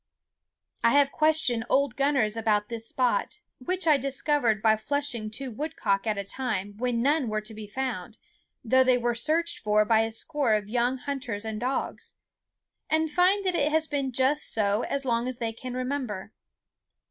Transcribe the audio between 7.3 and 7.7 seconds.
to be